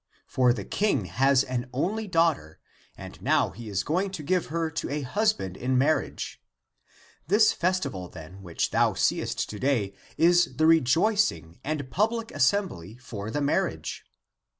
For 0.25 0.51
the 0.51 0.65
King 0.65 1.05
has 1.05 1.43
an 1.43 1.69
only 1.71 2.07
daughter 2.07 2.59
and 2.97 3.21
now 3.21 3.51
he 3.51 3.69
is 3.69 3.83
going 3.83 4.09
to 4.13 4.23
give 4.23 4.47
her 4.47 4.71
to 4.71 4.89
a 4.89 5.01
husband 5.03 5.55
in 5.55 5.77
marriage. 5.77 6.41
This 7.27 7.53
fes 7.53 7.79
tival, 7.81 8.11
then, 8.11 8.41
which 8.41 8.71
thou 8.71 8.95
seest 8.95 9.47
to 9.51 9.59
day, 9.59 9.93
is 10.17 10.55
the 10.57 10.63
rejoic 10.65 11.31
ing 11.31 11.59
and 11.63 11.91
public 11.91 12.31
assembly 12.31 12.97
for 12.97 13.29
the 13.29 13.41
marriage. 13.41 14.03